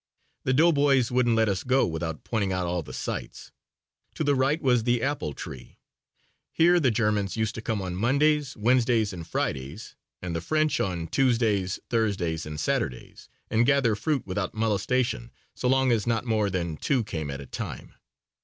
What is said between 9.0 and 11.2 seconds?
and Fridays and the French on